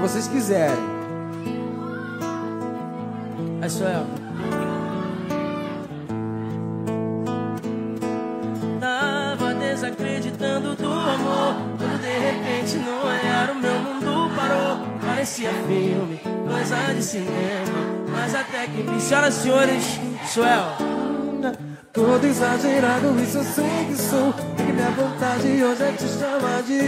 [0.00, 1.00] vocês quiserem.
[3.60, 4.06] É Suel.
[8.80, 11.54] Tava desacreditando do amor.
[11.76, 14.78] Quando de repente no olhar o meu mundo parou.
[15.06, 18.00] Parecia filme, coisa de cinema.
[18.10, 20.89] Mas até que senhoras e senhores, Suel.
[21.92, 24.34] Todo exagerado, isso eu sei que sou.
[24.58, 26.80] E que minha vontade hoje é te chamar de.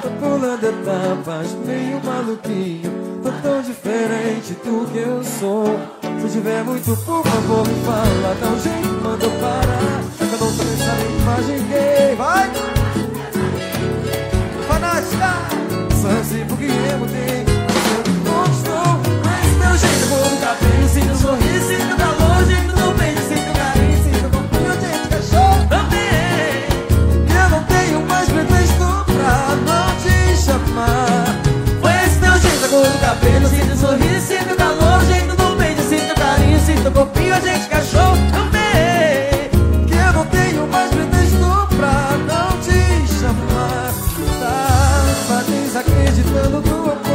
[0.00, 2.90] Tô pulando etapas, meio maluquinho.
[3.22, 5.78] Tô tão diferente do que eu sou.
[6.20, 8.36] Se tiver muito, por favor, me fala.
[8.40, 10.02] Dá um jeito, manda eu parar.
[10.20, 10.62] Eu não tô
[11.22, 11.71] imagem gay.
[33.32, 38.16] Cabelo, sinto sorriso, sinto calor, jeito do beijo, sinto carinho, sinto corpinho, a gente cachorro
[38.30, 39.86] também.
[39.86, 43.92] Que eu não tenho mais pretexto pra não te chamar.
[44.40, 47.11] Tava desacreditando do amor.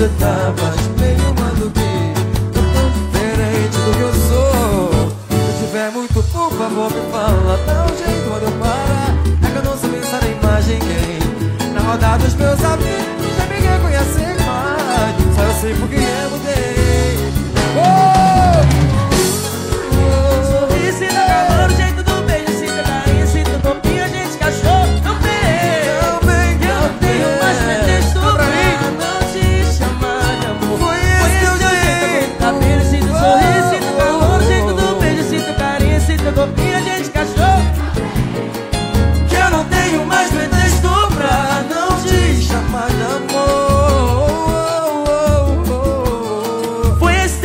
[0.00, 2.14] Pulando etapas, meio maluquinho.
[2.54, 5.12] Tô tão diferente do que eu sou.
[5.28, 7.58] Se tiver muito, por favor, me fala.
[7.66, 8.50] Dá um jeito onde eu.
[9.46, 11.18] É que eu não sei pensar na imagem gay.
[11.74, 12.49] Na roda dos meus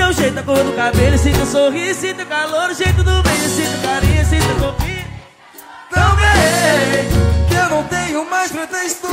[0.06, 4.26] teu jeito, a cor do cabelo, sinto sorriso, sinto calor, jeito do beijo, sinto carinho,
[4.26, 5.06] sinto corpinho.
[5.90, 7.10] Também
[7.50, 9.05] que eu não tenho mais pretexto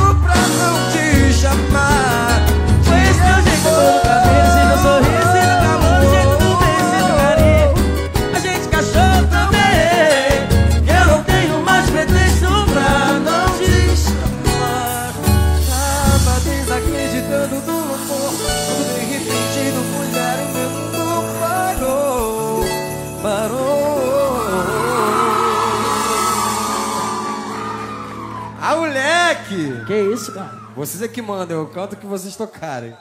[29.33, 29.85] moleque!
[29.87, 30.59] Que isso, cara?
[30.77, 32.95] Vocês é que mandam, eu canto o que vocês tocarem.